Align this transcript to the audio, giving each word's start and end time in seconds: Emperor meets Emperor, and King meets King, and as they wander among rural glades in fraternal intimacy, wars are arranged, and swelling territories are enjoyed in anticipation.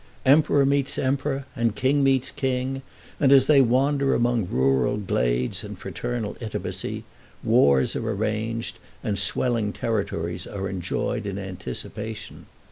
Emperor 0.25 0.65
meets 0.65 0.97
Emperor, 0.97 1.45
and 1.55 1.75
King 1.75 2.03
meets 2.03 2.31
King, 2.31 2.81
and 3.19 3.31
as 3.31 3.45
they 3.45 3.61
wander 3.61 4.15
among 4.15 4.47
rural 4.49 4.97
glades 4.97 5.63
in 5.63 5.75
fraternal 5.75 6.35
intimacy, 6.41 7.03
wars 7.43 7.95
are 7.95 8.09
arranged, 8.09 8.79
and 9.03 9.19
swelling 9.19 9.71
territories 9.71 10.47
are 10.47 10.67
enjoyed 10.67 11.27
in 11.27 11.37
anticipation. 11.37 12.47